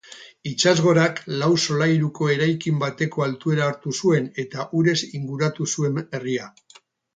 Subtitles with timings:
[0.51, 6.53] Itsasgorak lau solairuko erakin bateko altuera hartu zuen eta urez inguratu zuen herria.